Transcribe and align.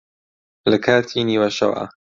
لە 0.71 0.77
کاتی 0.85 1.19
نیوەشەوا 1.29 1.85